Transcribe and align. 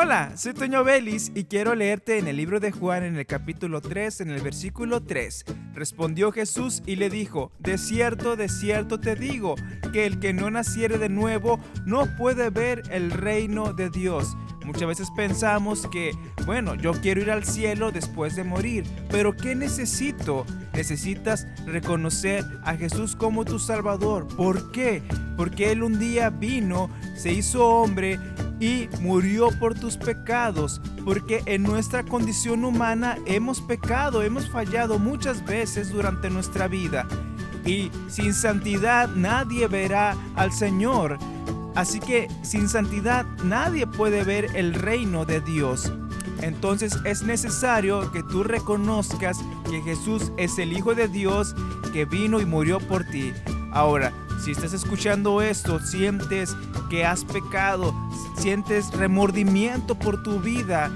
Hola, 0.00 0.36
soy 0.36 0.54
Toño 0.54 0.84
Belis 0.84 1.32
y 1.34 1.46
quiero 1.46 1.74
leerte 1.74 2.18
en 2.18 2.28
el 2.28 2.36
libro 2.36 2.60
de 2.60 2.70
Juan 2.70 3.02
en 3.02 3.16
el 3.16 3.26
capítulo 3.26 3.80
3, 3.80 4.20
en 4.20 4.30
el 4.30 4.40
versículo 4.40 5.02
3. 5.02 5.44
Respondió 5.74 6.30
Jesús 6.30 6.84
y 6.86 6.94
le 6.94 7.10
dijo, 7.10 7.50
De 7.58 7.78
cierto, 7.78 8.36
de 8.36 8.48
cierto 8.48 9.00
te 9.00 9.16
digo, 9.16 9.56
que 9.92 10.06
el 10.06 10.20
que 10.20 10.32
no 10.32 10.52
naciere 10.52 10.98
de 10.98 11.08
nuevo 11.08 11.58
no 11.84 12.06
puede 12.16 12.48
ver 12.50 12.84
el 12.92 13.10
reino 13.10 13.72
de 13.72 13.90
Dios. 13.90 14.36
Muchas 14.64 14.86
veces 14.86 15.08
pensamos 15.16 15.88
que, 15.88 16.12
bueno, 16.46 16.76
yo 16.76 16.92
quiero 16.92 17.20
ir 17.20 17.32
al 17.32 17.42
cielo 17.42 17.90
después 17.90 18.36
de 18.36 18.44
morir, 18.44 18.84
pero 19.10 19.36
¿qué 19.36 19.56
necesito? 19.56 20.46
Necesitas 20.74 21.48
reconocer 21.66 22.44
a 22.62 22.76
Jesús 22.76 23.16
como 23.16 23.44
tu 23.44 23.58
Salvador. 23.58 24.28
¿Por 24.36 24.70
qué? 24.70 25.02
Porque 25.36 25.72
Él 25.72 25.82
un 25.82 25.98
día 25.98 26.30
vino, 26.30 26.88
se 27.16 27.32
hizo 27.32 27.66
hombre 27.66 28.20
y 28.60 28.88
murió 29.00 29.50
por 29.58 29.74
tus 29.74 29.96
pecados, 29.96 30.80
porque 31.04 31.42
en 31.46 31.62
nuestra 31.62 32.02
condición 32.02 32.64
humana 32.64 33.18
hemos 33.26 33.60
pecado, 33.60 34.22
hemos 34.22 34.48
fallado 34.48 34.98
muchas 34.98 35.44
veces 35.44 35.90
durante 35.90 36.30
nuestra 36.30 36.68
vida. 36.68 37.06
Y 37.64 37.90
sin 38.08 38.34
santidad 38.34 39.08
nadie 39.14 39.66
verá 39.68 40.16
al 40.36 40.52
Señor. 40.52 41.18
Así 41.74 42.00
que 42.00 42.28
sin 42.42 42.68
santidad 42.68 43.26
nadie 43.44 43.86
puede 43.86 44.24
ver 44.24 44.56
el 44.56 44.74
reino 44.74 45.24
de 45.24 45.40
Dios. 45.40 45.92
Entonces 46.40 46.96
es 47.04 47.22
necesario 47.22 48.10
que 48.12 48.22
tú 48.22 48.42
reconozcas 48.42 49.38
que 49.68 49.82
Jesús 49.82 50.32
es 50.36 50.58
el 50.58 50.72
Hijo 50.72 50.94
de 50.94 51.08
Dios 51.08 51.54
que 51.92 52.04
vino 52.04 52.40
y 52.40 52.46
murió 52.46 52.78
por 52.80 53.04
ti. 53.04 53.32
Ahora, 53.72 54.12
si 54.40 54.52
estás 54.52 54.72
escuchando 54.72 55.42
esto, 55.42 55.80
sientes 55.80 56.56
que 56.90 57.04
has 57.04 57.24
pecado, 57.24 57.94
sientes 58.36 58.92
remordimiento 58.92 59.94
por 59.94 60.22
tu 60.22 60.40
vida, 60.40 60.90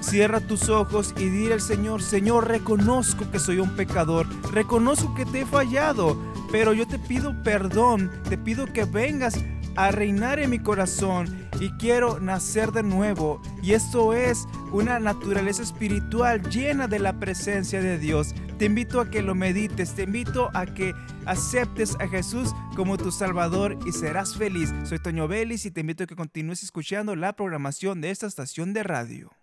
cierra 0.00 0.40
tus 0.40 0.68
ojos 0.68 1.14
y 1.16 1.26
dile 1.26 1.54
al 1.54 1.60
Señor, 1.60 2.02
Señor, 2.02 2.48
reconozco 2.48 3.30
que 3.30 3.38
soy 3.38 3.58
un 3.58 3.70
pecador, 3.70 4.26
reconozco 4.52 5.14
que 5.14 5.26
te 5.26 5.42
he 5.42 5.46
fallado, 5.46 6.16
pero 6.50 6.72
yo 6.72 6.86
te 6.86 6.98
pido 6.98 7.34
perdón, 7.42 8.10
te 8.28 8.38
pido 8.38 8.66
que 8.66 8.84
vengas 8.84 9.38
a 9.86 9.92
reinar 9.92 10.38
en 10.40 10.50
mi 10.50 10.58
corazón 10.58 11.48
y 11.58 11.70
quiero 11.78 12.20
nacer 12.20 12.70
de 12.70 12.82
nuevo. 12.82 13.40
Y 13.62 13.72
esto 13.72 14.12
es 14.12 14.46
una 14.72 15.00
naturaleza 15.00 15.62
espiritual 15.62 16.42
llena 16.50 16.86
de 16.86 16.98
la 16.98 17.18
presencia 17.18 17.80
de 17.80 17.98
Dios. 17.98 18.34
Te 18.58 18.66
invito 18.66 19.00
a 19.00 19.10
que 19.10 19.22
lo 19.22 19.34
medites, 19.34 19.94
te 19.94 20.02
invito 20.02 20.50
a 20.52 20.66
que 20.66 20.92
aceptes 21.24 21.96
a 21.98 22.08
Jesús 22.08 22.50
como 22.76 22.98
tu 22.98 23.10
Salvador 23.10 23.78
y 23.86 23.92
serás 23.92 24.36
feliz. 24.36 24.70
Soy 24.84 24.98
Toño 24.98 25.28
Vélez 25.28 25.64
y 25.64 25.70
te 25.70 25.80
invito 25.80 26.04
a 26.04 26.06
que 26.06 26.14
continúes 26.14 26.62
escuchando 26.62 27.16
la 27.16 27.32
programación 27.32 28.02
de 28.02 28.10
esta 28.10 28.26
estación 28.26 28.74
de 28.74 28.82
radio. 28.82 29.39